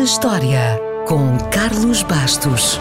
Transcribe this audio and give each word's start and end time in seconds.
na 0.00 0.04
História, 0.04 0.80
com 1.06 1.36
Carlos 1.50 2.02
Bastos. 2.02 2.80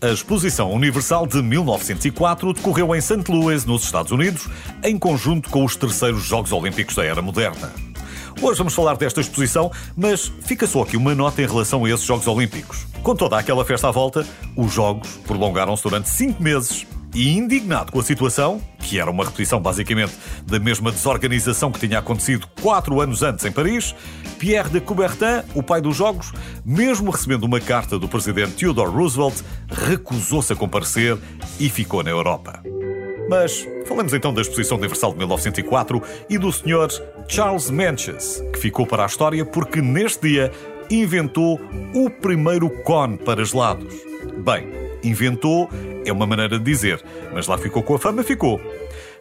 A 0.00 0.08
Exposição 0.12 0.70
Universal 0.70 1.26
de 1.26 1.42
1904 1.42 2.52
decorreu 2.52 2.94
em 2.94 3.00
St. 3.00 3.24
Louis, 3.28 3.64
nos 3.64 3.82
Estados 3.82 4.12
Unidos, 4.12 4.48
em 4.84 4.96
conjunto 4.96 5.50
com 5.50 5.64
os 5.64 5.74
terceiros 5.74 6.22
Jogos 6.22 6.52
Olímpicos 6.52 6.94
da 6.94 7.04
Era 7.04 7.20
Moderna. 7.20 7.95
Hoje 8.40 8.58
vamos 8.58 8.74
falar 8.74 8.96
desta 8.96 9.20
exposição, 9.20 9.72
mas 9.96 10.30
fica 10.42 10.66
só 10.66 10.82
aqui 10.82 10.96
uma 10.96 11.14
nota 11.14 11.40
em 11.40 11.46
relação 11.46 11.84
a 11.84 11.90
esses 11.90 12.04
Jogos 12.04 12.26
Olímpicos. 12.26 12.86
Com 13.02 13.16
toda 13.16 13.38
aquela 13.38 13.64
festa 13.64 13.88
à 13.88 13.90
volta, 13.90 14.26
os 14.54 14.72
Jogos 14.72 15.08
prolongaram-se 15.26 15.82
durante 15.82 16.08
cinco 16.10 16.42
meses 16.42 16.86
e, 17.14 17.30
indignado 17.30 17.90
com 17.90 17.98
a 17.98 18.02
situação, 18.02 18.60
que 18.78 19.00
era 19.00 19.10
uma 19.10 19.24
repetição 19.24 19.58
basicamente 19.58 20.12
da 20.46 20.60
mesma 20.60 20.92
desorganização 20.92 21.72
que 21.72 21.80
tinha 21.80 21.98
acontecido 21.98 22.46
quatro 22.60 23.00
anos 23.00 23.22
antes 23.22 23.44
em 23.46 23.50
Paris, 23.50 23.94
Pierre 24.38 24.68
de 24.68 24.80
Coubertin, 24.80 25.42
o 25.54 25.62
pai 25.62 25.80
dos 25.80 25.96
Jogos, 25.96 26.30
mesmo 26.64 27.10
recebendo 27.10 27.44
uma 27.44 27.58
carta 27.58 27.98
do 27.98 28.06
presidente 28.06 28.52
Theodore 28.52 28.90
Roosevelt, 28.90 29.42
recusou-se 29.66 30.52
a 30.52 30.56
comparecer 30.56 31.16
e 31.58 31.70
ficou 31.70 32.02
na 32.02 32.10
Europa. 32.10 32.62
Mas 33.30 33.66
falamos 33.86 34.12
então 34.12 34.34
da 34.34 34.42
Exposição 34.42 34.76
Universal 34.76 35.12
de 35.12 35.18
1904 35.18 36.02
e 36.28 36.36
do 36.36 36.52
Sr. 36.52 36.88
Charles 37.28 37.70
Manches, 37.70 38.42
que 38.52 38.58
ficou 38.58 38.86
para 38.86 39.04
a 39.04 39.06
história 39.06 39.44
porque 39.44 39.80
neste 39.80 40.28
dia 40.28 40.52
inventou 40.90 41.60
o 41.94 42.10
primeiro 42.10 42.68
cone 42.82 43.16
para 43.16 43.44
gelados. 43.44 43.94
Bem, 44.38 44.68
inventou 45.02 45.70
é 46.04 46.12
uma 46.12 46.26
maneira 46.26 46.58
de 46.58 46.64
dizer, 46.64 47.02
mas 47.32 47.46
lá 47.46 47.58
ficou 47.58 47.82
com 47.82 47.94
a 47.94 47.98
fama, 47.98 48.22
ficou. 48.22 48.60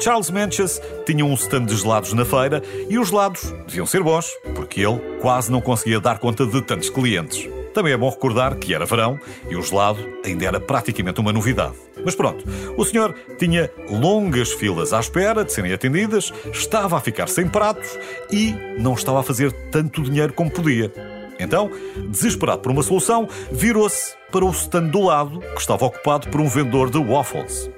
Charles 0.00 0.30
Manches 0.30 0.80
tinha 1.04 1.24
um 1.24 1.34
stand 1.34 1.66
de 1.66 1.76
gelados 1.76 2.12
na 2.12 2.24
feira 2.24 2.62
e 2.88 2.98
os 2.98 3.08
gelados 3.08 3.52
deviam 3.66 3.84
ser 3.84 4.02
bons, 4.02 4.30
porque 4.54 4.80
ele 4.80 5.00
quase 5.20 5.50
não 5.50 5.60
conseguia 5.60 5.98
dar 5.98 6.18
conta 6.18 6.46
de 6.46 6.62
tantos 6.62 6.88
clientes. 6.88 7.48
Também 7.78 7.92
é 7.92 7.96
bom 7.96 8.10
recordar 8.10 8.56
que 8.56 8.74
era 8.74 8.84
verão 8.84 9.20
e 9.48 9.54
o 9.54 9.62
gelado 9.62 10.04
ainda 10.24 10.44
era 10.44 10.58
praticamente 10.58 11.20
uma 11.20 11.32
novidade. 11.32 11.76
Mas 12.04 12.16
pronto, 12.16 12.44
o 12.76 12.84
senhor 12.84 13.14
tinha 13.38 13.70
longas 13.88 14.50
filas 14.50 14.92
à 14.92 14.98
espera 14.98 15.44
de 15.44 15.52
serem 15.52 15.72
atendidas, 15.72 16.32
estava 16.52 16.96
a 16.96 17.00
ficar 17.00 17.28
sem 17.28 17.46
pratos 17.46 17.96
e 18.32 18.52
não 18.80 18.94
estava 18.94 19.20
a 19.20 19.22
fazer 19.22 19.52
tanto 19.70 20.02
dinheiro 20.02 20.32
como 20.32 20.50
podia. 20.50 20.92
Então, 21.38 21.70
desesperado 22.08 22.62
por 22.62 22.72
uma 22.72 22.82
solução, 22.82 23.28
virou-se 23.52 24.16
para 24.32 24.44
o 24.44 24.50
stand 24.50 24.88
do 24.88 25.02
lado, 25.02 25.38
que 25.38 25.60
estava 25.60 25.86
ocupado 25.86 26.28
por 26.30 26.40
um 26.40 26.48
vendedor 26.48 26.90
de 26.90 26.98
waffles. 26.98 27.70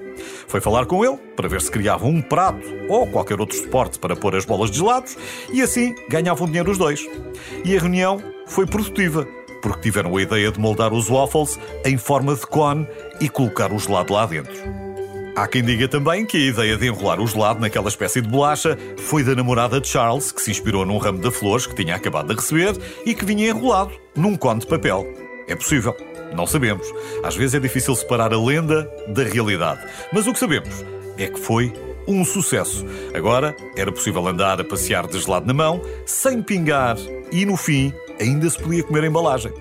Foi 0.48 0.62
falar 0.62 0.86
com 0.86 1.04
ele 1.04 1.18
para 1.36 1.46
ver 1.46 1.60
se 1.60 1.70
criava 1.70 2.06
um 2.06 2.22
prato 2.22 2.66
ou 2.88 3.06
qualquer 3.06 3.38
outro 3.38 3.56
suporte 3.56 3.98
para 3.98 4.16
pôr 4.16 4.34
as 4.34 4.46
bolas 4.46 4.70
de 4.70 4.78
gelados 4.78 5.16
e 5.52 5.60
assim 5.60 5.94
ganhavam 6.08 6.46
dinheiro 6.46 6.70
os 6.70 6.78
dois. 6.78 7.06
E 7.64 7.76
a 7.76 7.80
reunião 7.80 8.18
foi 8.46 8.66
produtiva, 8.66 9.28
porque 9.62 9.82
tiveram 9.82 10.16
a 10.16 10.22
ideia 10.22 10.50
de 10.50 10.58
moldar 10.58 10.92
os 10.92 11.08
waffles 11.08 11.58
em 11.84 11.96
forma 11.96 12.34
de 12.34 12.46
cone 12.46 12.86
e 13.20 13.28
colocar 13.28 13.72
o 13.72 13.78
gelado 13.78 14.12
lá 14.12 14.26
dentro. 14.26 14.54
Há 15.36 15.46
quem 15.46 15.62
diga 15.62 15.88
também 15.88 16.26
que 16.26 16.36
a 16.36 16.50
ideia 16.50 16.76
de 16.76 16.86
enrolar 16.86 17.20
o 17.20 17.26
gelado 17.26 17.60
naquela 17.60 17.88
espécie 17.88 18.20
de 18.20 18.28
bolacha 18.28 18.76
foi 18.98 19.22
da 19.22 19.34
namorada 19.34 19.80
de 19.80 19.88
Charles, 19.88 20.32
que 20.32 20.42
se 20.42 20.50
inspirou 20.50 20.84
num 20.84 20.98
ramo 20.98 21.18
de 21.20 21.30
flores 21.30 21.66
que 21.66 21.74
tinha 21.74 21.94
acabado 21.94 22.28
de 22.28 22.34
receber 22.34 22.76
e 23.06 23.14
que 23.14 23.24
vinha 23.24 23.48
enrolado 23.48 23.92
num 24.16 24.36
cone 24.36 24.60
de 24.60 24.66
papel. 24.66 25.06
É 25.48 25.54
possível. 25.54 25.96
Não 26.34 26.46
sabemos. 26.46 26.86
Às 27.24 27.36
vezes 27.36 27.54
é 27.54 27.60
difícil 27.60 27.94
separar 27.94 28.32
a 28.32 28.40
lenda 28.40 28.88
da 29.08 29.22
realidade. 29.22 29.80
Mas 30.12 30.26
o 30.26 30.32
que 30.32 30.38
sabemos 30.38 30.84
é 31.16 31.26
que 31.26 31.40
foi 31.40 31.72
um 32.06 32.24
sucesso. 32.24 32.84
Agora 33.14 33.54
era 33.76 33.92
possível 33.92 34.26
andar 34.26 34.60
a 34.60 34.64
passear 34.64 35.06
de 35.06 35.18
gelado 35.18 35.46
na 35.46 35.54
mão, 35.54 35.80
sem 36.06 36.42
pingar, 36.42 36.96
e 37.32 37.44
no 37.44 37.56
fim 37.56 37.92
ainda 38.20 38.48
se 38.48 38.58
podia 38.58 38.82
comer 38.82 39.04
a 39.04 39.06
embalagem. 39.06 39.52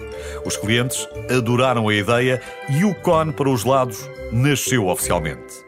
Os 0.46 0.58
clientes 0.58 1.08
adoraram 1.30 1.88
a 1.88 1.94
ideia 1.94 2.42
e 2.70 2.84
o 2.84 2.94
cone 2.94 3.32
para 3.32 3.50
os 3.50 3.62
gelados 3.62 4.10
nasceu 4.32 4.88
oficialmente. 4.88 5.66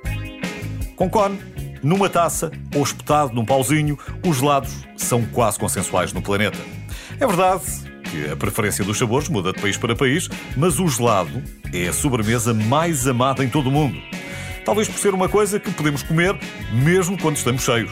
Com 0.95 1.09
cone, 1.09 1.39
numa 1.81 2.09
taça 2.09 2.51
ou 2.75 2.83
espetado 2.83 3.33
num 3.33 3.45
pauzinho, 3.45 3.97
os 4.25 4.37
gelados 4.37 4.85
são 4.97 5.25
quase 5.25 5.57
consensuais 5.57 6.13
no 6.13 6.21
planeta. 6.21 6.59
É 7.19 7.25
verdade 7.25 7.63
que 8.03 8.29
a 8.29 8.35
preferência 8.35 8.83
dos 8.83 8.97
sabores 8.97 9.29
muda 9.29 9.53
de 9.53 9.61
país 9.61 9.77
para 9.77 9.95
país, 9.95 10.29
mas 10.57 10.79
o 10.79 10.87
gelado 10.87 11.41
é 11.73 11.87
a 11.87 11.93
sobremesa 11.93 12.53
mais 12.53 13.07
amada 13.07 13.43
em 13.43 13.49
todo 13.49 13.67
o 13.67 13.71
mundo. 13.71 13.97
Talvez 14.65 14.87
por 14.87 14.99
ser 14.99 15.13
uma 15.13 15.27
coisa 15.27 15.59
que 15.59 15.71
podemos 15.71 16.03
comer 16.03 16.37
mesmo 16.71 17.17
quando 17.19 17.37
estamos 17.37 17.63
cheios. 17.63 17.91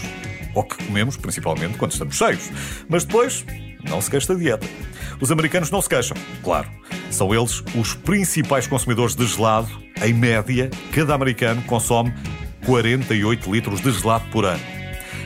Ou 0.53 0.63
que 0.63 0.83
comemos 0.83 1.17
principalmente 1.17 1.77
quando 1.77 1.91
estamos 1.91 2.15
cheios. 2.15 2.49
Mas 2.87 3.03
depois 3.03 3.45
não 3.87 4.01
se 4.01 4.11
da 4.11 4.35
dieta. 4.35 4.67
Os 5.19 5.31
americanos 5.31 5.71
não 5.71 5.81
se 5.81 5.89
queixam, 5.89 6.17
claro. 6.43 6.69
São 7.09 7.33
eles 7.33 7.63
os 7.75 7.93
principais 7.93 8.67
consumidores 8.67 9.15
de 9.15 9.25
gelado. 9.25 9.69
Em 10.01 10.13
média, 10.13 10.69
cada 10.93 11.13
americano 11.13 11.61
consome 11.63 12.13
48 12.65 13.51
litros 13.51 13.81
de 13.81 13.91
gelado 13.91 14.25
por 14.31 14.45
ano. 14.45 14.61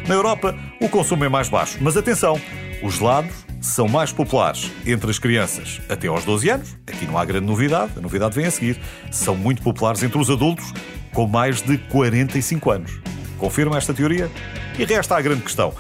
Na 0.08 0.16
Europa, 0.16 0.56
o 0.82 0.90
consumo 0.90 1.24
é 1.24 1.30
mais 1.30 1.50
baixo, 1.50 1.78
mas 1.82 1.96
atenção, 1.96 2.40
os 2.82 2.96
gelados 2.96 3.34
são 3.62 3.88
mais 3.88 4.12
populares 4.12 4.70
entre 4.86 5.10
as 5.10 5.18
crianças 5.18 5.80
até 5.88 6.08
aos 6.08 6.26
12 6.26 6.50
anos. 6.50 6.78
Aqui 6.86 7.06
não 7.06 7.18
há 7.18 7.24
grande 7.24 7.46
novidade, 7.46 7.94
a 7.96 8.02
novidade 8.02 8.36
vem 8.36 8.46
a 8.46 8.52
seguir. 8.52 8.78
São 9.12 9.36
muito 9.36 9.62
populares 9.62 10.04
entre 10.04 10.18
os 10.18 10.30
adultos 10.30 10.74
com 11.14 11.28
mais 11.28 11.62
de 11.62 11.78
45 11.78 12.72
anos. 12.72 13.00
Confirma 13.38 13.78
esta 13.78 13.94
teoria? 13.94 14.30
E 14.78 14.86
resta 14.86 15.16
a 15.16 15.22
grande 15.22 15.44
questão: 15.44 15.74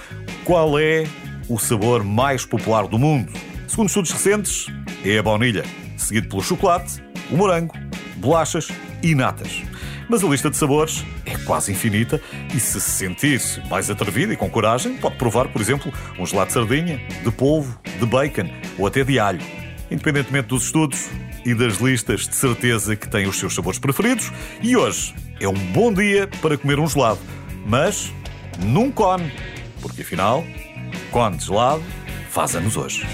qual 0.43 0.77
é 0.79 1.05
o 1.49 1.57
sabor 1.57 2.03
mais 2.03 2.45
popular 2.45 2.87
do 2.87 2.99
mundo? 2.99 3.31
Segundo 3.67 3.87
estudos 3.87 4.11
recentes, 4.11 4.67
é 5.03 5.17
a 5.17 5.23
baunilha, 5.23 5.63
seguido 5.97 6.29
pelo 6.29 6.43
chocolate, 6.43 7.03
o 7.31 7.35
morango, 7.35 7.75
bolachas 8.17 8.69
e 9.01 9.15
natas. 9.15 9.63
Mas 10.09 10.23
a 10.23 10.27
lista 10.27 10.49
de 10.49 10.57
sabores 10.57 11.03
é 11.25 11.37
quase 11.39 11.71
infinita 11.71 12.21
e 12.53 12.59
se 12.59 12.79
se 12.79 12.91
sentir 12.91 13.41
mais 13.69 13.89
atrevido 13.89 14.33
e 14.33 14.37
com 14.37 14.49
coragem, 14.49 14.97
pode 14.97 15.15
provar, 15.15 15.47
por 15.47 15.61
exemplo, 15.61 15.91
um 16.19 16.25
gelado 16.25 16.47
de 16.47 16.53
sardinha, 16.53 17.01
de 17.23 17.31
polvo, 17.31 17.79
de 17.99 18.05
bacon 18.05 18.49
ou 18.77 18.85
até 18.85 19.03
de 19.03 19.17
alho. 19.17 19.41
Independentemente 19.89 20.47
dos 20.49 20.65
estudos 20.65 21.09
e 21.45 21.53
das 21.53 21.77
listas, 21.77 22.27
de 22.27 22.35
certeza 22.35 22.95
que 22.95 23.07
tem 23.07 23.27
os 23.27 23.37
seus 23.37 23.53
sabores 23.53 23.79
preferidos 23.79 24.31
e 24.61 24.75
hoje 24.75 25.13
é 25.39 25.47
um 25.47 25.53
bom 25.53 25.93
dia 25.93 26.27
para 26.41 26.57
comer 26.57 26.79
um 26.79 26.87
gelado, 26.87 27.19
mas 27.65 28.11
num 28.63 28.91
cone, 28.91 29.31
porque 29.81 30.01
afinal, 30.01 30.43
cone 31.11 31.39
gelado 31.39 31.83
faz 32.29 32.55
anos 32.55 32.77
hoje. 32.77 33.05